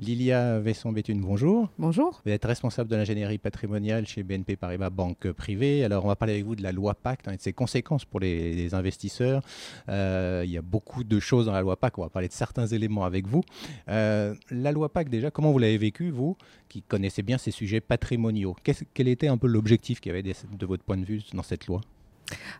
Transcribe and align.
Lilia 0.00 0.58
Vesson-Béthune, 0.58 1.20
bonjour. 1.20 1.68
Bonjour. 1.78 2.20
Vous 2.26 2.32
êtes 2.32 2.44
responsable 2.44 2.90
de 2.90 2.96
l'ingénierie 2.96 3.38
patrimoniale 3.38 4.08
chez 4.08 4.24
BNP 4.24 4.56
Paribas 4.56 4.90
Banque 4.90 5.30
Privée. 5.30 5.84
Alors, 5.84 6.04
on 6.04 6.08
va 6.08 6.16
parler 6.16 6.34
avec 6.34 6.44
vous 6.44 6.56
de 6.56 6.64
la 6.64 6.72
loi 6.72 6.94
Pacte 6.94 7.28
hein, 7.28 7.32
et 7.32 7.36
de 7.36 7.40
ses 7.40 7.52
conséquences 7.52 8.04
pour 8.04 8.18
les, 8.18 8.74
investisseurs. 8.74 9.42
Euh, 9.88 10.42
il 10.44 10.50
y 10.50 10.58
a 10.58 10.62
beaucoup 10.62 11.04
de 11.04 11.20
choses 11.20 11.46
dans 11.46 11.52
la 11.52 11.60
loi 11.60 11.76
Pacte. 11.76 11.96
On 11.98 12.02
va 12.02 12.08
parler 12.08 12.26
de 12.26 12.32
certains 12.32 12.66
éléments 12.66 13.04
avec 13.04 13.28
vous. 13.28 13.42
Euh, 13.88 14.34
la 14.50 14.72
loi 14.72 14.88
Pacte, 14.88 15.10
déjà, 15.10 15.30
comment 15.30 15.52
vous 15.52 15.60
l'avez 15.60 15.78
vécu, 15.78 16.10
vous, 16.10 16.36
qui 16.68 16.82
connaissez 16.82 17.22
bien 17.22 17.38
ces 17.38 17.52
sujets 17.52 17.80
patrimoniaux? 17.80 18.56
Quel 18.94 19.06
était 19.06 19.28
un 19.28 19.38
peu 19.38 19.46
l'objectif 19.46 20.00
qu'il 20.00 20.10
y 20.10 20.12
avait 20.18 20.24
de 20.24 20.66
votre 20.66 20.82
point 20.82 20.96
de 20.96 21.04
vue 21.04 21.22
dans 21.34 21.44
cette 21.44 21.68
loi? 21.68 21.80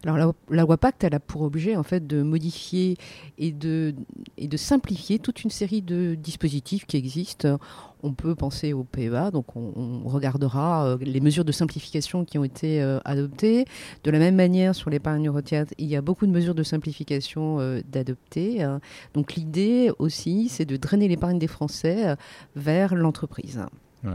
Alors 0.04 0.34
la, 0.50 0.62
loi 0.62 0.76
Pacte, 0.76 1.04
elle 1.04 1.14
a 1.14 1.20
pour 1.20 1.42
objet 1.42 1.76
en 1.76 1.82
fait 1.82 2.06
de 2.06 2.22
modifier 2.22 2.96
et 3.38 3.52
de, 3.52 3.94
et 4.36 4.48
de 4.48 4.56
simplifier 4.56 5.18
toute 5.18 5.44
une 5.44 5.50
série 5.50 5.82
de 5.82 6.14
dispositifs 6.14 6.86
qui 6.86 6.96
existent. 6.96 7.58
On 8.02 8.12
peut 8.12 8.34
penser 8.34 8.74
au 8.74 8.84
PEA, 8.84 9.30
donc 9.32 9.56
on, 9.56 10.02
regardera 10.04 10.86
euh, 10.86 10.98
les 11.00 11.20
mesures 11.20 11.44
de 11.44 11.52
simplification 11.52 12.26
qui 12.26 12.36
ont 12.36 12.44
été 12.44 12.82
euh, 12.82 12.98
adoptées. 13.06 13.64
De 14.04 14.10
la 14.10 14.18
même 14.18 14.34
manière, 14.34 14.74
sur 14.74 14.90
l'épargne 14.90 15.30
retraite, 15.30 15.74
il 15.78 15.86
y 15.86 15.96
a 15.96 16.02
beaucoup 16.02 16.26
de 16.26 16.32
mesures 16.32 16.54
de 16.54 16.62
simplification 16.62 17.60
euh, 17.60 17.80
d'adopter. 17.90 18.66
Donc 19.14 19.34
l'idée 19.34 19.90
aussi, 19.98 20.50
c'est 20.50 20.66
de 20.66 20.76
drainer 20.76 21.08
l'épargne 21.08 21.38
des 21.38 21.46
Français 21.46 22.14
vers 22.54 22.94
l'entreprise 22.94 23.64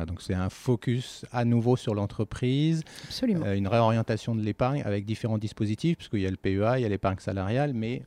donc 0.05 0.21
c'est 0.21 0.34
un 0.34 0.49
focus 0.49 1.25
à 1.31 1.45
nouveau 1.45 1.75
sur 1.75 1.95
l'entreprise, 1.95 2.84
euh, 3.23 3.55
une 3.55 3.67
réorientation 3.67 4.35
de 4.35 4.41
l'épargne 4.41 4.84
avec 4.85 5.05
différents 5.05 5.38
dispositifs, 5.38 5.98
puisqu'il 5.98 6.21
y 6.21 6.27
a 6.27 6.31
le 6.31 6.38
PEA, 6.38 6.77
il 6.77 6.81
y 6.81 6.85
a 6.85 6.89
l'épargne 6.89 7.17
salariale, 7.20 7.73
mais 7.73 8.03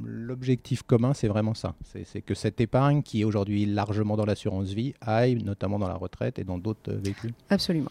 l'objectif 0.00 0.82
commun, 0.82 1.12
c'est 1.14 1.28
vraiment 1.28 1.54
ça. 1.54 1.74
C'est 1.82 2.22
que 2.22 2.34
cette 2.34 2.60
épargne, 2.60 3.02
qui 3.02 3.22
est 3.22 3.24
aujourd'hui 3.24 3.66
largement 3.66 4.16
dans 4.16 4.26
l'assurance 4.26 4.68
vie, 4.68 4.94
aille 5.00 5.42
notamment 5.42 5.78
dans 5.78 5.88
la 5.88 5.96
retraite 5.96 6.38
et 6.38 6.44
dans 6.44 6.58
d'autres 6.58 6.92
véhicules. 6.92 7.32
Absolument. 7.48 7.90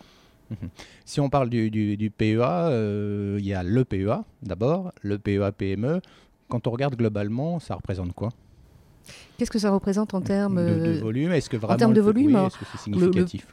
Mhm. 0.50 0.70
Si 1.06 1.20
on 1.20 1.30
parle 1.30 1.50
du, 1.50 2.12
PEA, 2.18 2.70
euh, 2.70 3.38
il 3.40 3.46
y 3.46 3.54
a 3.54 3.64
le 3.64 3.86
PEA 3.86 4.24
d'abord, 4.42 4.92
le 5.02 5.20
PEA 5.20 5.52
PME. 5.52 6.02
Quand 6.48 6.66
on 6.68 6.72
regarde 6.72 6.96
globalement, 6.96 7.60
ça 7.60 7.76
représente 7.76 8.14
quoi? 8.14 8.30
Qu'est-ce 9.40 9.52
que 9.52 9.60
ça 9.60 9.72
représente 9.72 10.14
en 10.14 10.20
termes 10.20 10.58
de, 10.58 10.98
euh, 10.98 11.00
volume 11.00 11.32
Est-ce 11.32 11.50
que 11.50 11.56
vraiment 11.56 11.76
en 11.76 11.78
termes 11.78 11.94
de 11.94 12.02
volume, 12.02 12.36
oui, 12.36 12.50
c'est 12.72 12.78
significatif 12.78 13.48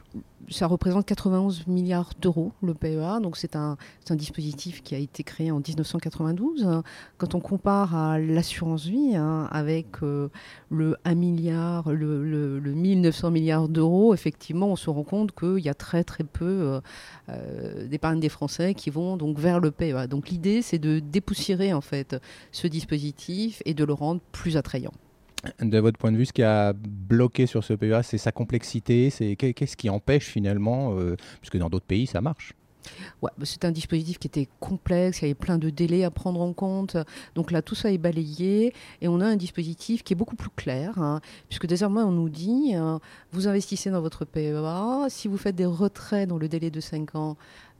Ça 0.49 0.67
représente 0.67 1.05
91 1.05 1.65
milliards 1.67 2.11
d'euros 2.21 2.51
le 2.61 2.73
PEA, 2.73 3.21
donc 3.21 3.37
c'est 3.37 3.55
un, 3.55 3.77
un, 4.09 4.15
dispositif 4.15 4.83
qui 4.83 4.95
a 4.95 4.97
été 4.97 5.23
créé 5.23 5.49
en 5.49 5.61
1992. 5.65 6.81
Quand 7.17 7.35
on 7.35 7.39
compare 7.39 7.95
à 7.95 8.19
l'assurance 8.19 8.85
vie 8.85 9.15
hein, 9.15 9.47
avec 9.49 10.03
euh, 10.03 10.27
le 10.69 10.97
1 11.05 11.15
milliard, 11.15 11.89
le, 11.89 12.21
le, 12.59 12.73
1900 12.73 13.31
milliards 13.31 13.69
d'euros, 13.69 14.13
effectivement, 14.13 14.67
on 14.67 14.75
se 14.75 14.89
rend 14.89 15.03
compte 15.03 15.31
qu'il 15.31 15.59
y 15.59 15.69
a 15.69 15.73
très 15.73 16.03
très 16.03 16.25
peu 16.25 16.81
euh, 17.29 17.87
d'épargne 17.87 18.19
des 18.19 18.29
Français 18.29 18.73
qui 18.73 18.89
vont 18.89 19.15
donc 19.15 19.39
vers 19.39 19.61
le 19.61 19.71
PEA. 19.71 20.07
Donc 20.09 20.27
l'idée, 20.27 20.61
c'est 20.61 20.79
de 20.79 20.99
dépoussiérer 20.99 21.71
en 21.71 21.81
fait 21.81 22.17
ce 22.51 22.67
dispositif 22.67 23.61
et 23.65 23.73
de 23.73 23.85
le 23.85 23.93
rendre 23.93 24.19
plus 24.33 24.57
attrayant. 24.57 24.91
De 25.61 25.79
votre 25.79 25.97
point 25.97 26.11
de 26.11 26.17
vue, 26.17 26.25
ce 26.25 26.33
qui 26.33 26.43
a 26.43 26.73
bloqué 26.73 27.45
sur 27.45 27.63
ce 27.63 27.73
PEA, 27.73 28.01
c'est 28.03 28.17
sa 28.17 28.31
complexité, 28.31 29.09
c'est 29.09 29.35
qu'est-ce 29.35 29.77
qui 29.77 29.89
empêche 29.89 30.25
finalement, 30.25 30.97
euh, 30.97 31.15
puisque 31.41 31.57
dans 31.57 31.69
d'autres 31.69 31.85
pays 31.85 32.07
ça 32.07 32.21
marche 32.21 32.53
bah, 33.21 33.31
c'est 33.43 33.65
un 33.65 33.71
dispositif 33.71 34.19
qui 34.19 34.27
était 34.27 34.47
complexe, 34.59 35.19
il 35.19 35.23
y 35.23 35.25
avait 35.25 35.33
plein 35.33 35.57
de 35.57 35.69
délais 35.69 36.03
à 36.03 36.11
prendre 36.11 36.41
en 36.41 36.53
compte. 36.53 36.97
Donc 37.35 37.51
là, 37.51 37.61
tout 37.61 37.75
ça 37.75 37.91
est 37.91 37.97
balayé 37.97 38.73
et 39.01 39.07
on 39.07 39.19
a 39.19 39.25
un 39.25 39.35
dispositif 39.35 40.03
qui 40.03 40.13
est 40.13 40.15
beaucoup 40.15 40.35
plus 40.35 40.49
clair, 40.49 40.97
hein, 40.97 41.21
puisque 41.49 41.67
désormais 41.67 42.01
on 42.01 42.11
nous 42.11 42.29
dit, 42.29 42.73
euh, 42.75 42.97
vous 43.31 43.47
investissez 43.47 43.89
dans 43.89 44.01
votre 44.01 44.25
PEA, 44.25 45.09
si 45.09 45.27
vous 45.27 45.37
faites 45.37 45.55
des 45.55 45.65
retraits 45.65 46.27
dans 46.27 46.37
le 46.37 46.47
délai 46.47 46.71
de 46.71 46.79
5 46.79 47.15
ans, 47.15 47.37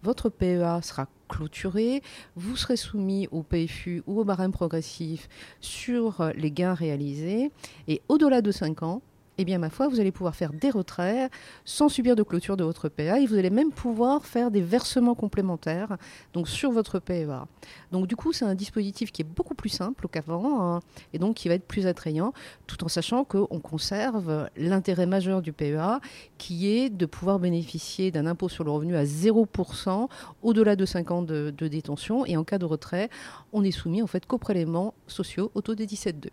votre 0.08 0.30
PEA 0.30 0.80
sera 0.82 1.06
clôturé, 1.28 2.02
vous 2.38 2.56
serez 2.56 2.78
soumis 2.78 3.28
au 3.34 3.44
PFU 3.44 4.04
ou 4.08 4.22
au 4.22 4.24
barème 4.24 4.54
progressif 4.54 5.28
sur 5.60 6.32
les 6.34 6.50
gains 6.50 6.74
réalisés, 6.74 7.52
et 7.90 8.02
au-delà 8.08 8.42
de 8.42 8.52
5 8.52 8.84
ans, 8.84 9.02
eh 9.38 9.46
bien, 9.46 9.60
ma 9.60 9.70
foi, 9.70 9.88
vous 9.88 10.00
allez 10.00 10.12
pouvoir 10.12 10.36
faire 10.36 10.52
des 10.54 10.70
retraits 10.70 11.32
sans 11.66 11.90
subir 11.90 12.16
de 12.16 12.24
clôture 12.24 12.58
de 12.58 12.64
votre 12.64 12.90
PEA 12.90 13.20
et 13.22 13.26
vous 13.26 13.36
allez 13.36 13.50
même 13.50 13.72
pouvoir 13.72 14.26
faire 14.26 14.52
des 14.52 14.62
versements 14.62 15.16
complémentaires 15.16 15.98
donc 16.34 16.50
sur 16.50 16.72
votre 16.72 17.00
PEA. 17.00 17.46
Donc, 17.92 18.08
du 18.08 18.16
coup, 18.16 18.34
c'est 18.34 18.46
un 18.46 18.56
dispositif 18.56 19.12
qui 19.12 19.22
est 19.22 19.26
beaucoup 19.26 19.56
plus 19.56 19.70
simple 19.70 20.08
qu'avant 20.08 20.62
hein, 20.62 20.80
et 21.14 21.20
donc 21.20 21.36
qui 21.36 21.48
va 21.48 21.54
être 21.56 21.68
plus 21.68 21.88
attrayant 21.88 22.34
tout 22.66 22.84
en 22.84 22.88
sachant 22.88 23.24
qu'on 23.24 23.60
conserve 23.60 24.50
l'intérêt 24.58 25.06
majeur 25.06 25.42
du 25.42 25.54
PEA 25.54 26.00
qui 26.38 26.70
est 26.70 26.90
de 26.90 27.06
pouvoir 27.06 27.40
bénéficier 27.40 28.12
d'un 28.12 28.26
impôt 28.26 28.50
sur 28.50 28.64
le 28.64 28.72
revenu 28.72 28.96
à 28.96 29.04
0% 29.04 30.08
au-delà 30.44 30.76
de 30.76 30.86
5 30.86 31.12
ans 31.12 31.22
de, 31.22 31.52
détention 31.52 32.26
et 32.26 32.38
en 32.38 32.44
cas 32.44 32.58
de 32.58 32.66
retrait, 32.66 33.10
on 33.54 33.64
est 33.64 33.72
soumis 33.72 34.02
en 34.02 34.08
fait 34.08 34.26
qu'aux 34.26 34.38
prélèvements 34.38 34.94
sociaux 35.08 35.52
au 35.54 35.62
taux 35.62 35.76
de 35.76 35.84
17,2. 35.84 36.30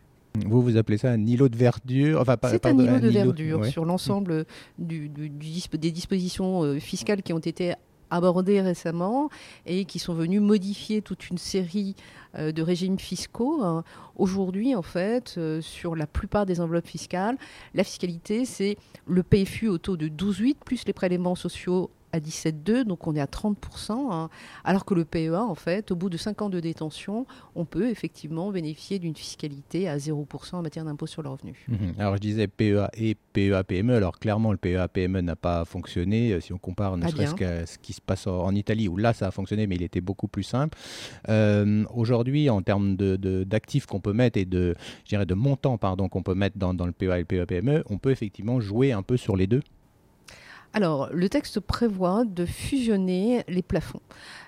Vous, 0.47 0.63
vous 0.63 0.77
appelez 0.77 0.99
ça 0.99 1.13
un 1.13 1.27
îlot 1.27 1.49
de 1.49 1.57
verdure 1.57 2.21
enfin, 2.21 2.37
C'est 2.49 2.67
un 2.67 2.77
îlot 2.77 2.99
de 2.99 3.09
verdure 3.09 3.65
sur 3.67 3.85
l'ensemble 3.85 4.47
du, 4.79 5.09
des 5.09 5.93
dispositions 5.93 6.65
euh, 6.65 6.81
fiscales 6.81 7.23
qui 7.23 7.33
ont 7.33 7.39
été 7.39 7.75
abordées 8.11 8.61
récemment 8.61 9.29
et 9.65 9.85
qui 9.85 9.99
sont 9.99 10.15
venues 10.15 10.41
modifier 10.41 11.03
toute 11.03 11.31
une 11.31 11.39
série 11.39 11.95
euh, 12.37 12.51
de 12.51 12.63
régimes 12.63 12.99
fiscaux. 12.99 13.63
Hein. 13.63 13.85
Aujourd'hui, 14.17 14.75
en 14.75 14.83
fait, 14.83 15.37
euh, 15.39 15.61
sur 15.61 15.95
la 15.95 16.07
plupart 16.07 16.47
des 16.47 16.61
enveloppes 16.61 16.87
fiscales, 16.87 17.37
la 17.75 17.85
fiscalité, 17.85 18.45
c'est 18.45 18.77
le 19.07 19.23
PFU 19.23 19.69
au 19.69 19.79
taux 19.79 19.97
de 19.97 20.09
12,8 20.09 20.57
plus 20.65 20.85
les 20.87 20.93
prélèvements 20.93 21.37
sociaux 21.37 21.91
à 22.15 22.21
17,2, 22.21 22.85
donc 22.85 23.07
on 23.09 23.17
est 23.17 23.21
à 23.21 23.27
30%, 23.27 24.13
hein. 24.13 24.29
alors 24.63 24.85
que 24.85 24.95
le 24.95 25.05
PEA, 25.05 25.35
en 25.35 25.57
fait, 25.57 25.91
au 25.91 25.97
bout 25.97 26.09
de 26.09 26.17
5 26.17 26.43
ans 26.43 26.49
de 26.49 26.61
détention, 26.61 27.27
on 27.57 27.65
peut 27.65 27.89
effectivement 27.89 28.53
bénéficier 28.53 29.01
d'une 29.01 29.17
fiscalité 29.17 29.89
à 29.89 29.97
0% 29.99 30.55
en 30.55 30.63
matière 30.63 30.85
d'impôt 30.85 31.07
sur 31.07 31.23
le 31.23 31.29
revenu. 31.29 31.67
Mhm. 31.67 31.95
Alors 31.99 32.15
je 32.15 32.21
disais 32.21 32.47
PEA 32.47 32.89
et 32.95 33.17
PEA-PME, 33.33 33.95
alors 33.95 34.19
clairement 34.21 34.53
le 34.53 34.59
PEA-PME 34.59 35.23
n'a 35.23 35.35
pas 35.35 35.65
fonctionné, 35.65 36.33
euh, 36.33 36.41
si 36.41 36.53
on 36.53 36.59
compare 36.59 36.97
ne 36.97 37.09
serait-ce 37.09 37.35
qu'à 37.35 37.67
ce 37.67 37.79
qui 37.79 37.93
se 37.93 38.01
passe 38.01 38.29
en, 38.29 38.55
Italie, 38.55 38.87
où 38.87 38.97
là 38.97 39.13
ça 39.13 39.27
a 39.27 39.31
fonctionné, 39.33 39.67
mais 39.67 39.75
il 39.75 39.83
était 39.83 40.01
beaucoup 40.01 40.29
plus 40.29 40.45
simple. 40.45 40.79
Euh, 41.29 41.85
aujourd'hui, 41.93 42.49
en 42.49 42.63
termes 42.63 42.95
d'actifs 42.97 43.87
de, 43.87 43.91
qu'on 43.91 44.01
peut 44.01 44.13
mettre 44.13 44.39
et 44.39 44.45
de, 44.45 44.77
je 45.05 45.17
de 45.17 45.35
montants 45.35 45.79
qu'on 45.79 46.23
peut 46.23 46.35
mettre 46.35 46.59
dans, 46.59 46.75
dans 46.75 46.87
le 46.87 46.93
PEA 46.93 47.17
et 47.17 47.19
le 47.19 47.25
PEA-PME, 47.25 47.83
on 47.91 47.99
peut 47.99 48.11
effectivement 48.11 48.61
jouer 48.61 48.93
un 48.93 49.03
peu 49.03 49.17
sur 49.17 49.37
les 49.37 49.49
deux 49.49 49.63
alors, 50.77 51.09
le 51.13 51.29
texte 51.29 51.61
prévoit 51.61 52.25
de 52.25 52.45
fusionner 52.45 53.45
les 53.47 53.63
plafonds. 53.63 54.01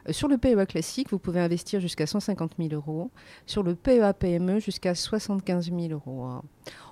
Euh, 0.08 0.12
sur 0.12 0.26
le 0.26 0.38
PEA 0.38 0.66
classique, 0.66 1.10
vous 1.10 1.20
pouvez 1.20 1.38
investir 1.38 1.78
jusqu'à 1.78 2.04
150 2.04 2.54
000 2.58 2.70
euros. 2.72 3.12
Sur 3.46 3.62
le 3.62 3.76
PEA 3.76 4.12
PME, 4.12 4.58
jusqu'à 4.58 4.96
75 4.96 5.70
000 5.70 5.92
euros. 5.92 6.26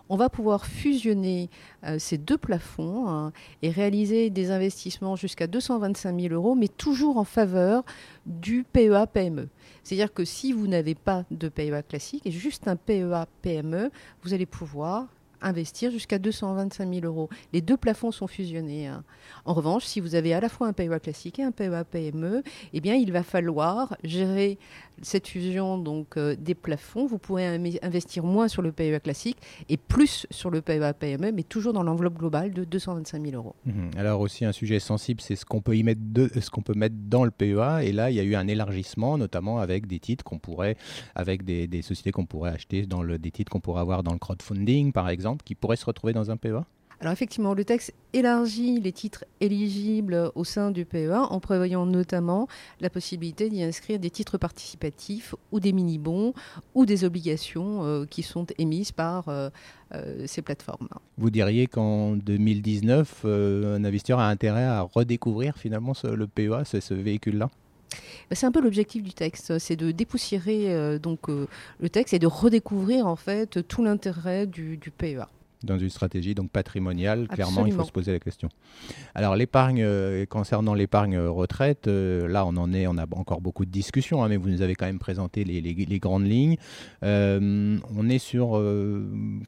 On 0.08 0.16
va 0.16 0.28
pouvoir 0.28 0.66
fusionner 0.66 1.50
euh, 1.82 1.98
ces 1.98 2.16
deux 2.16 2.38
plafonds 2.38 3.08
hein, 3.08 3.32
et 3.62 3.70
réaliser 3.70 4.30
des 4.30 4.52
investissements 4.52 5.16
jusqu'à 5.16 5.48
225 5.48 6.20
000 6.20 6.32
euros, 6.32 6.54
mais 6.54 6.68
toujours 6.68 7.16
en 7.16 7.24
faveur 7.24 7.82
du 8.26 8.62
PEA 8.62 9.08
PME. 9.12 9.48
C'est-à-dire 9.82 10.14
que 10.14 10.24
si 10.24 10.52
vous 10.52 10.68
n'avez 10.68 10.94
pas 10.94 11.24
de 11.32 11.48
PEA 11.48 11.82
classique 11.82 12.24
et 12.24 12.30
juste 12.30 12.68
un 12.68 12.76
PEA 12.76 13.26
PME, 13.42 13.90
vous 14.22 14.32
allez 14.32 14.46
pouvoir 14.46 15.08
investir 15.44 15.90
jusqu'à 15.90 16.18
225 16.18 16.92
000 16.92 17.06
euros. 17.06 17.28
Les 17.52 17.60
deux 17.60 17.76
plafonds 17.76 18.12
sont 18.12 18.26
fusionnés. 18.26 18.86
Hein. 18.86 19.04
En 19.44 19.54
revanche, 19.54 19.84
si 19.84 20.00
vous 20.00 20.14
avez 20.14 20.34
à 20.34 20.40
la 20.40 20.48
fois 20.48 20.66
un 20.68 20.72
PEA 20.72 20.98
classique 21.00 21.38
et 21.38 21.42
un 21.42 21.52
PEA 21.52 21.84
PME, 21.84 22.42
eh 22.72 22.80
bien, 22.80 22.94
il 22.94 23.12
va 23.12 23.22
falloir 23.22 23.96
gérer 24.02 24.58
cette 25.02 25.28
fusion 25.28 25.78
donc 25.78 26.16
euh, 26.16 26.36
des 26.38 26.54
plafonds. 26.54 27.06
Vous 27.06 27.18
pourrez 27.18 27.46
investir 27.82 28.24
moins 28.24 28.48
sur 28.48 28.62
le 28.62 28.72
PEA 28.72 29.00
classique 29.00 29.38
et 29.68 29.76
plus 29.76 30.26
sur 30.30 30.50
le 30.50 30.60
PEA 30.60 30.92
PME, 30.94 31.32
mais 31.32 31.42
toujours 31.42 31.72
dans 31.72 31.82
l'enveloppe 31.82 32.18
globale 32.18 32.52
de 32.52 32.64
225 32.64 33.22
000 33.22 33.36
euros. 33.36 33.54
Mhm. 33.66 33.90
Alors 33.96 34.20
aussi 34.20 34.44
un 34.44 34.52
sujet 34.52 34.80
sensible, 34.80 35.20
c'est 35.20 35.36
ce 35.36 35.44
qu'on 35.44 35.60
peut 35.60 35.74
mettre, 35.82 36.00
peut 36.64 36.74
mettre 36.74 36.96
dans 36.98 37.24
le 37.24 37.30
PEA. 37.30 37.84
Et 37.84 37.92
là, 37.92 38.10
il 38.10 38.16
y 38.16 38.20
a 38.20 38.22
eu 38.22 38.34
un 38.34 38.48
élargissement, 38.48 39.18
notamment 39.18 39.58
avec 39.58 39.86
des 39.86 39.98
titres 39.98 40.24
qu'on 40.24 40.38
pourrait, 40.38 40.76
avec 41.14 41.44
des, 41.44 41.82
sociétés 41.82 42.12
qu'on 42.12 42.26
pourrait 42.26 42.50
acheter 42.50 42.86
dans 42.86 43.04
des 43.04 43.30
titres 43.30 43.50
qu'on 43.50 43.60
pourrait 43.60 43.80
avoir 43.80 44.02
dans 44.02 44.12
le 44.12 44.18
crowdfunding, 44.18 44.92
par 44.92 45.08
exemple 45.08 45.33
qui 45.42 45.54
pourraient 45.54 45.76
se 45.76 45.86
retrouver 45.86 46.12
dans 46.12 46.30
un 46.30 46.36
PEA 46.36 46.64
alors 47.00 47.12
effectivement, 47.12 47.54
le 47.54 47.64
texte 47.64 47.92
élargit 48.12 48.80
les 48.80 48.92
titres 48.92 49.24
éligibles 49.40 50.30
au 50.34 50.44
sein 50.44 50.70
du 50.70 50.84
PEA 50.84 51.26
en 51.28 51.40
prévoyant 51.40 51.86
notamment 51.86 52.48
la 52.80 52.88
possibilité 52.88 53.50
d'y 53.50 53.62
inscrire 53.62 53.98
des 53.98 54.10
titres 54.10 54.38
participatifs 54.38 55.34
ou 55.52 55.60
des 55.60 55.72
mini-bons 55.72 56.32
ou 56.74 56.86
des 56.86 57.04
obligations 57.04 57.84
euh, 57.84 58.06
qui 58.06 58.22
sont 58.22 58.46
émises 58.58 58.92
par 58.92 59.28
euh, 59.28 59.50
euh, 59.92 60.24
ces 60.26 60.40
plateformes. 60.40 60.88
Vous 61.18 61.30
diriez 61.30 61.66
qu'en 61.66 62.12
2019, 62.12 63.24
un 63.24 63.84
investisseur 63.84 64.18
a 64.18 64.28
intérêt 64.28 64.64
à 64.64 64.82
redécouvrir 64.82 65.58
finalement 65.58 65.92
le 66.04 66.26
PEA, 66.26 66.64
ce 66.64 66.94
véhicule-là? 66.94 67.50
C'est 68.32 68.46
un 68.46 68.52
peu 68.52 68.60
l'objectif 68.60 69.02
du 69.02 69.12
texte, 69.12 69.58
c'est 69.58 69.76
de 69.76 69.90
dépoussiérer 69.90 70.72
euh, 70.72 70.98
donc 70.98 71.28
euh, 71.28 71.46
le 71.80 71.88
texte 71.88 72.14
et 72.14 72.18
de 72.18 72.26
redécouvrir 72.26 73.06
en 73.06 73.16
fait 73.16 73.66
tout 73.66 73.82
l'intérêt 73.82 74.46
du, 74.46 74.78
PEA. 74.96 75.28
Dans 75.64 75.78
une 75.78 75.90
stratégie 75.90 76.34
donc 76.34 76.50
patrimoniale, 76.50 77.28
clairement, 77.28 77.66
il 77.66 77.72
faut 77.72 77.84
se 77.84 77.92
poser 77.92 78.12
la 78.12 78.20
question. 78.20 78.48
Alors 79.14 79.36
l'épargne, 79.36 79.82
euh, 79.82 80.26
concernant 80.26 80.74
l'épargne 80.74 81.18
retraite, 81.18 81.88
euh, 81.88 82.28
là 82.28 82.44
on 82.46 82.56
en 82.56 82.72
est, 82.72 82.86
on 82.86 82.98
a 82.98 83.06
encore 83.12 83.40
beaucoup 83.40 83.64
de 83.64 83.70
discussions, 83.70 84.22
hein, 84.22 84.28
mais 84.28 84.36
vous 84.36 84.48
nous 84.48 84.62
avez 84.62 84.74
quand 84.74 84.86
même 84.86 84.98
présenté 84.98 85.44
les, 85.44 85.98
grandes 85.98 86.26
lignes. 86.26 86.56
Euh, 87.02 87.78
on 87.96 88.08
est 88.08 88.18
sur 88.18 88.62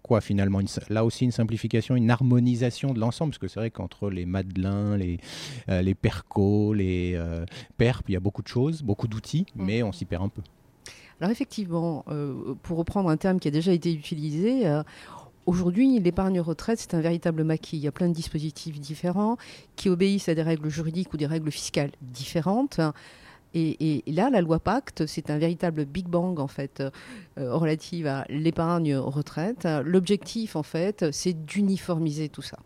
quoi 0.02 0.20
finalement 0.20 0.60
Là 0.88 1.04
aussi 1.04 1.24
une 1.24 1.32
simplification, 1.32 1.96
une 1.96 2.10
harmonisation 2.10 2.94
de 2.94 3.00
l'ensemble, 3.00 3.32
parce 3.32 3.38
que 3.38 3.48
c'est 3.48 3.60
vrai 3.60 3.70
qu'entre 3.70 4.10
les 4.10 4.26
Madelins, 4.26 4.96
les, 4.96 5.18
les 5.68 5.94
Perco, 5.94 6.72
les 6.72 7.18
PERP, 7.76 8.08
il 8.08 8.12
y 8.12 8.16
a 8.16 8.20
beaucoup 8.20 8.42
de 8.42 8.48
choses, 8.48 8.82
beaucoup 8.82 9.08
d'outils, 9.08 9.46
mm. 9.54 9.64
mais 9.64 9.82
on 9.82 9.92
s'y 9.92 10.04
perd 10.04 10.24
un 10.24 10.28
peu. 10.28 10.42
Alors 11.20 11.30
effectivement, 11.30 12.04
pour 12.62 12.78
reprendre 12.78 13.08
un 13.08 13.16
terme 13.16 13.40
qui 13.40 13.48
a 13.48 13.50
déjà 13.50 13.72
été 13.72 13.92
utilisé, 13.92 14.64
Aujourd'hui, 15.46 16.00
l'épargne 16.00 16.40
retraite, 16.40 16.80
c'est 16.80 16.94
un 16.94 17.00
véritable 17.00 17.44
maquis. 17.44 17.76
Il 17.76 17.82
y 17.82 17.86
a 17.86 17.92
plein 17.92 18.08
de 18.08 18.14
dispositifs 18.14 18.80
différents 18.80 19.36
qui 19.76 19.88
obéissent 19.88 20.28
à 20.28 20.34
des 20.34 20.42
règles 20.42 20.68
juridiques 20.68 21.12
ou 21.14 21.16
des 21.16 21.26
règles 21.26 21.52
fiscales 21.52 21.92
différentes. 22.02 22.80
Et, 23.54 24.02
là, 24.06 24.28
la 24.28 24.42
loi 24.42 24.58
Pacte, 24.58 25.06
c'est 25.06 25.30
un 25.30 25.38
véritable 25.38 25.86
Big 25.86 26.08
Bang, 26.08 26.40
en 26.40 26.48
fait, 26.48 26.82
euh, 26.82 26.90
relative 27.54 28.06
à 28.06 28.26
l'épargne 28.28 28.96
retraite. 28.96 29.66
L'objectif, 29.82 30.56
en 30.56 30.62
fait, 30.62 31.06
c'est 31.10 31.32
d'uniformiser 31.46 32.28
tout 32.28 32.42
ça. 32.42 32.58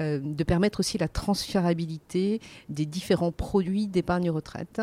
Euh, 0.00 0.20
de 0.22 0.44
permettre 0.44 0.80
aussi 0.80 0.96
la 0.96 1.08
transférabilité 1.08 2.40
des 2.68 2.86
différents 2.86 3.32
produits 3.32 3.88
d'épargne 3.88 4.30
retraite. 4.30 4.80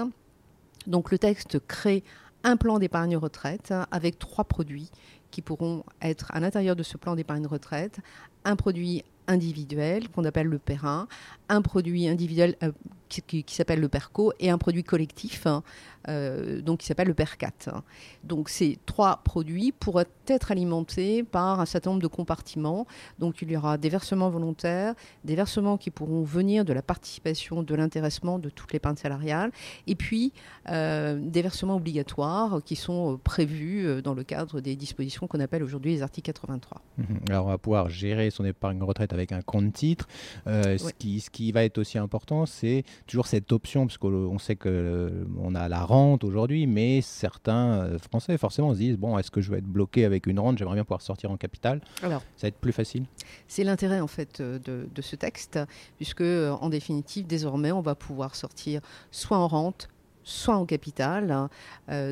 Donc 0.87 1.09
le 1.09 1.17
texte 1.17 1.59
crée 1.67 2.03
un 2.43 2.57
plan 2.57 2.79
d'épargne 2.79 3.15
retraite 3.15 3.73
avec 3.91 4.19
trois 4.19 4.43
produits 4.43 4.91
qui 5.35 5.41
pourront 5.41 5.83
être 6.01 6.31
à 6.33 6.39
l'intérieur 6.39 6.77
de 6.77 6.83
ce 6.83 6.95
plan 6.95 7.13
d'épargne 7.13 7.45
retraite. 7.45 7.99
Un 8.45 8.55
produit 8.55 9.03
individuel 9.27 10.07
qu'on 10.07 10.23
appelle 10.23 10.47
le 10.47 10.59
Perrin, 10.59 11.09
un 11.49 11.61
produit 11.61 12.07
individuel 12.07 12.55
euh, 12.63 12.71
qui, 13.07 13.45
s'appelle 13.47 13.79
le 13.79 13.89
PERCO 13.89 14.33
et 14.39 14.49
un 14.49 14.57
produit 14.57 14.83
collectif 14.83 15.45
hein, 15.47 15.63
euh, 16.07 16.61
donc 16.61 16.79
qui 16.79 16.85
s'appelle 16.85 17.07
le 17.07 17.13
PERCAT. 17.13 17.81
Donc 18.23 18.49
ces 18.49 18.77
trois 18.85 19.21
produits 19.23 19.71
pourraient 19.71 20.05
être 20.27 20.51
alimentés 20.51 21.23
par 21.23 21.59
un 21.59 21.65
certain 21.65 21.91
nombre 21.91 22.01
de 22.01 22.07
compartiments. 22.07 22.85
Donc 23.19 23.41
il 23.41 23.51
y 23.51 23.57
aura 23.57 23.77
des 23.77 23.89
versements 23.89 24.29
volontaires, 24.29 24.93
des 25.23 25.35
versements 25.35 25.77
qui 25.77 25.89
pourront 25.89 26.23
venir 26.23 26.65
de 26.65 26.73
la 26.73 26.81
participation, 26.81 27.63
de 27.63 27.75
l'intéressement 27.75 28.39
de 28.39 28.49
toute 28.49 28.71
l'épargne 28.73 28.97
salariale, 28.97 29.51
et 29.87 29.95
puis 29.95 30.31
euh, 30.69 31.17
des 31.19 31.41
versements 31.41 31.77
obligatoires 31.77 32.61
qui 32.63 32.75
sont 32.75 33.19
prévus 33.23 34.01
dans 34.03 34.13
le 34.13 34.23
cadre 34.23 34.61
des 34.61 34.75
dispositions 34.75 35.27
qu'on 35.27 35.39
appelle 35.39 35.63
aujourd'hui 35.63 35.93
les 35.93 36.01
articles 36.01 36.25
83. 36.25 36.81
Mmh 36.97 37.03
Alors 37.29 37.45
on 37.45 37.49
va 37.49 37.57
pouvoir 37.57 37.89
gérer 37.89 38.29
son 38.29 38.45
épargne 38.45 38.81
retraite 38.83 39.13
avec 39.13 39.31
un 39.31 39.41
compte 39.41 39.73
titre. 39.73 40.07
ce, 40.45 40.93
qui, 40.93 41.19
ce 41.19 41.29
qui 41.29 41.51
va 41.51 41.63
être 41.63 41.77
aussi 41.77 41.97
important, 41.97 42.45
c'est 42.45 42.83
toujours 43.07 43.27
cette 43.27 43.51
option, 43.51 43.85
parce 43.85 43.97
qu'on 43.97 44.39
sait 44.39 44.55
qu'on 44.55 44.69
euh, 44.69 45.55
a 45.55 45.69
la 45.69 45.83
rente 45.83 46.23
aujourd'hui, 46.23 46.67
mais 46.67 47.01
certains 47.01 47.79
euh, 47.79 47.99
Français 47.99 48.37
forcément 48.37 48.73
se 48.73 48.79
disent, 48.79 48.97
bon, 48.97 49.17
est-ce 49.17 49.31
que 49.31 49.41
je 49.41 49.51
vais 49.51 49.59
être 49.59 49.65
bloqué 49.65 50.05
avec 50.05 50.27
une 50.27 50.39
rente? 50.39 50.57
J'aimerais 50.57 50.75
bien 50.75 50.83
pouvoir 50.83 51.01
sortir 51.01 51.31
en 51.31 51.37
capital. 51.37 51.81
Alors, 52.01 52.21
ça 52.35 52.43
va 52.43 52.47
être 52.49 52.57
plus 52.57 52.71
facile. 52.71 53.05
C'est 53.47 53.63
l'intérêt 53.63 53.99
en 53.99 54.07
fait 54.07 54.41
euh, 54.41 54.59
de, 54.59 55.01
ce 55.01 55.15
texte, 55.15 55.59
puisque 55.97 56.21
en 56.21 56.69
définitive, 56.69 57.27
désormais, 57.27 57.71
on 57.71 57.81
va 57.81 57.95
pouvoir 57.95 58.35
sortir 58.35 58.81
soit 59.11 59.37
en 59.37 59.47
rente, 59.47 59.89
soit 60.23 60.55
en 60.55 60.65
capital, 60.65 61.31
hein, 61.31 61.49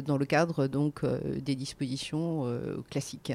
dans 0.05 0.17
le 0.17 0.25
cadre 0.25 0.67
donc 0.67 1.01
des 1.03 1.55
dispositions 1.55 2.45
classiques. 2.91 3.33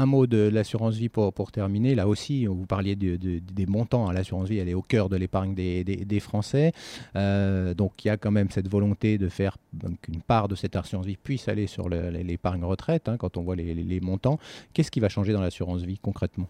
Un 0.00 0.06
mot 0.06 0.26
de 0.26 0.48
l'assurance 0.48 0.94
vie 0.94 1.10
pour, 1.10 1.30
pour 1.30 1.52
terminer. 1.52 1.94
Là 1.94 2.08
aussi, 2.08 2.46
vous 2.46 2.64
parliez 2.64 2.96
des 2.96 3.66
montants. 3.66 4.08
Hein. 4.08 4.14
L'assurance 4.14 4.48
vie, 4.48 4.56
elle 4.56 4.70
est 4.70 4.74
au 4.74 4.80
cœur 4.80 5.10
de 5.10 5.16
l'épargne 5.16 5.54
des, 5.54 6.20
Français. 6.20 6.72
Euh, 7.16 7.74
donc, 7.74 8.02
il 8.02 8.08
y 8.08 8.10
a 8.10 8.16
quand 8.16 8.30
même 8.30 8.48
cette 8.50 8.66
volonté 8.66 9.18
de 9.18 9.28
faire 9.28 9.58
qu'une 10.00 10.22
part 10.22 10.48
de 10.48 10.54
cette 10.54 10.74
assurance 10.74 11.04
vie 11.04 11.18
puisse 11.18 11.48
aller 11.48 11.66
sur 11.66 11.90
l'épargne 11.90 12.64
retraite 12.64 13.10
hein, 13.10 13.18
quand 13.18 13.36
on 13.36 13.42
voit 13.42 13.56
les, 13.56 14.00
montants. 14.00 14.38
Qu'est-ce 14.72 14.90
qui 14.90 15.00
va 15.00 15.10
changer 15.10 15.34
dans 15.34 15.42
l'assurance 15.42 15.82
vie 15.82 15.98
concrètement? 15.98 16.48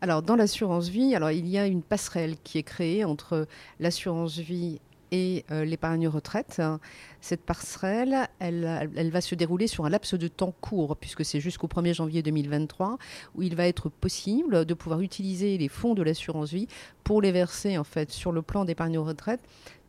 Alors 0.00 0.22
dans 0.22 0.36
l'assurance 0.36 0.88
vie, 0.88 1.14
alors 1.14 1.32
il 1.32 1.46
y 1.46 1.58
a 1.58 1.66
une 1.66 1.82
passerelle 1.82 2.36
qui 2.42 2.56
est 2.56 2.62
créée 2.62 3.04
entre 3.04 3.46
l'assurance 3.78 4.38
vie 4.38 4.80
et 5.10 5.44
euh, 5.50 5.64
l'épargne 5.64 6.08
retraite. 6.08 6.60
Cette 7.20 7.42
passerelle, 7.42 8.28
elle, 8.38 9.10
va 9.10 9.20
se 9.20 9.34
dérouler 9.34 9.66
sur 9.66 9.84
un 9.84 9.88
laps 9.88 10.14
de 10.14 10.28
temps 10.28 10.54
court, 10.60 10.96
puisque 10.96 11.24
c'est 11.24 11.40
jusqu'au 11.40 11.66
1er 11.66 11.94
janvier 11.94 12.22
2023, 12.22 12.98
où 13.34 13.42
il 13.42 13.56
va 13.56 13.66
être 13.66 13.88
possible 13.88 14.64
de 14.64 14.74
pouvoir 14.74 15.00
utiliser 15.00 15.56
les 15.58 15.68
fonds 15.68 15.94
de 15.94 16.02
l'assurance 16.02 16.52
vie 16.52 16.68
pour 17.02 17.22
les 17.22 17.32
verser 17.32 17.78
en 17.78 17.84
fait 17.84 18.10
sur 18.10 18.32
le 18.32 18.42
plan 18.42 18.64
d'épargne 18.64 18.98
retraite. 18.98 19.40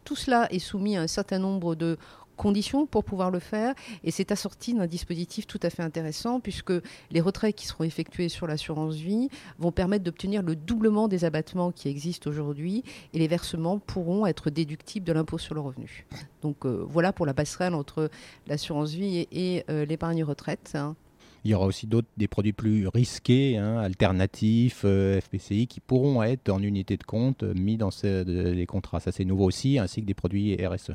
Tout 0.04 0.16
cela 0.16 0.48
est 0.52 0.60
soumis 0.60 0.98
à 0.98 1.02
un 1.02 1.08
certain 1.08 1.40
nombre 1.40 1.74
de 1.74 1.98
conditions 2.36 2.86
pour 2.86 3.04
pouvoir 3.04 3.32
le 3.32 3.40
faire. 3.40 3.74
Et 4.04 4.12
c'est 4.12 4.32
assorti 4.32 4.74
d'un 4.74 4.88
dispositif 4.88 5.48
tout 5.48 5.60
à 5.64 5.70
fait 5.70 5.84
intéressant 5.84 6.40
puisque 6.40 6.74
les 7.12 7.22
retraits 7.22 7.56
qui 7.56 7.68
seront 7.68 7.84
effectués 7.84 8.30
sur 8.30 8.48
l'assurance 8.48 8.96
vie 8.96 9.30
vont 9.60 9.72
permettre 9.72 10.04
d'obtenir 10.04 10.42
le 10.42 10.56
doublement 10.56 11.08
des 11.08 11.26
abattements 11.26 11.72
qui 11.72 11.90
existent 11.90 12.30
aujourd'hui 12.30 12.84
et 13.14 13.20
les 13.20 13.28
versements 13.28 13.80
pourront 13.80 14.26
être 14.26 14.50
déductibles 14.50 15.06
de 15.06 15.14
l'impôt 15.14 15.38
sur 15.38 15.56
le 15.56 15.62
revenu. 15.62 16.06
Donc 16.42 16.66
euh, 16.66 16.86
voilà 16.88 17.14
pour 17.14 17.26
la 17.26 17.34
passerelle 17.34 17.74
entre 17.74 18.10
l'assurance 18.48 18.92
vie 18.92 19.28
et, 19.32 19.64
euh, 19.70 19.86
l'épargne 19.86 20.24
retraite. 20.24 20.72
Hein. 20.76 20.96
Il 21.44 21.52
y 21.52 21.54
aura 21.54 21.68
aussi 21.68 21.86
d'autres, 21.86 22.08
des 22.18 22.28
produits 22.28 22.54
plus 22.54 22.88
risqués, 22.88 23.58
hein, 23.58 23.78
alternatifs, 23.78 24.82
euh, 24.84 25.22
FPCI, 25.22 25.68
qui 25.68 25.80
pourront 25.80 26.24
être 26.24 26.50
en 26.50 26.62
unité 26.62 26.98
de 26.98 27.04
compte 27.04 27.44
mis 27.44 27.78
dans 27.78 27.92
les 28.04 28.66
contrats. 28.66 29.00
Ça, 29.00 29.12
c'est 29.12 29.26
nouveau 29.26 29.46
aussi, 29.46 29.78
ainsi 29.78 30.02
que 30.02 30.08
des 30.08 30.16
produits 30.16 30.56
RSE. 30.56 30.94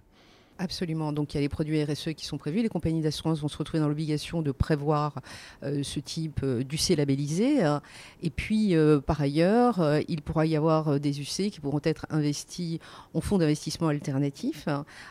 Absolument. 0.62 1.15
Donc 1.15 1.33
il 1.33 1.37
y 1.37 1.39
a 1.39 1.41
les 1.41 1.49
produits 1.49 1.83
RSE 1.83 2.12
qui 2.15 2.27
sont 2.27 2.37
prévus. 2.37 2.61
Les 2.61 2.69
compagnies 2.69 3.01
d'assurance 3.01 3.41
vont 3.41 3.49
se 3.49 3.57
retrouver 3.57 3.81
dans 3.81 3.89
l'obligation 3.89 4.43
de 4.43 4.53
prévoir 4.53 5.15
euh, 5.62 5.83
ce 5.83 6.01
type 6.01 6.41
euh, 6.43 6.62
d'UC 6.62 6.99
labellisé. 6.99 7.67
Et 8.23 8.29
puis 8.29 8.77
euh, 8.77 9.01
par 9.01 9.23
ailleurs, 9.23 9.83
il 10.07 10.21
pourra 10.21 10.45
y 10.45 10.57
avoir 10.57 11.01
des 11.01 11.19
UC 11.23 11.51
qui 11.51 11.61
pourront 11.62 11.81
être 11.83 12.05
investis 12.11 12.79
en 13.15 13.23
fonds 13.23 13.39
d'investissement 13.39 13.89
alternatifs, 13.89 14.69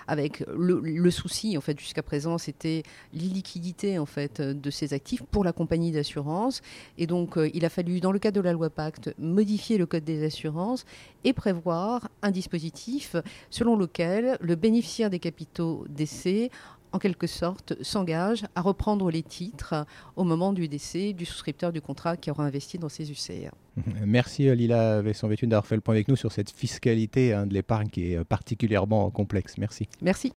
avec 0.07 0.43
le, 0.55 1.09
souci 1.09 1.57
en 1.57 1.61
fait 1.61 1.79
jusqu'à 1.79 2.03
présent 2.03 2.37
c'était 2.37 2.83
l'illiquidité 3.11 3.97
en 3.97 4.05
fait 4.05 4.41
de 4.41 4.69
ces 4.69 4.93
actifs 4.93 5.23
pour 5.23 5.43
la 5.43 5.51
compagnie 5.51 5.91
d'assurance. 5.91 6.61
Et 6.99 7.07
donc 7.07 7.39
il 7.55 7.65
a 7.65 7.69
fallu 7.69 8.01
dans 8.01 8.11
le 8.11 8.19
cadre 8.19 8.35
de 8.35 8.41
la 8.41 8.53
loi 8.53 8.69
Pacte 8.69 9.15
modifier 9.17 9.79
le 9.79 9.87
code 9.87 10.03
des 10.03 10.23
assurances 10.23 10.85
et 11.23 11.33
prévoir 11.33 12.07
un 12.21 12.29
dispositif 12.29 13.15
selon 13.49 13.75
lequel 13.75 14.37
le 14.41 14.55
bénéficiaire 14.55 15.09
des 15.09 15.17
capitaux 15.17 15.38
d'essai, 15.89 16.49
en 16.91 16.99
quelque 16.99 17.27
sorte, 17.27 17.81
s'engage 17.83 18.45
à 18.55 18.61
reprendre 18.61 19.11
les 19.11 19.23
titres 19.23 19.85
au 20.15 20.23
moment 20.23 20.53
du 20.53 20.67
décès 20.67 21.13
du 21.13 21.25
souscripteur 21.25 21.71
du 21.71 21.81
contrat 21.81 22.17
qui 22.17 22.31
aura 22.31 22.45
investi 22.45 22.77
dans 22.77 22.89
ces 22.89 23.11
UCR. 23.11 23.51
Merci 24.05 24.53
Lila 24.55 25.01
Vesson-Vétune 25.01 25.49
d'avoir 25.49 25.67
fait 25.67 25.75
le 25.75 25.81
point 25.81 25.93
avec 25.93 26.07
nous 26.07 26.15
sur 26.15 26.31
cette 26.31 26.49
fiscalité 26.49 27.33
hein, 27.33 27.45
de 27.45 27.53
l'épargne 27.53 27.89
qui 27.89 28.13
est 28.13 28.23
particulièrement 28.23 29.09
complexe. 29.11 29.57
Merci. 29.57 29.87
Merci. 30.01 30.33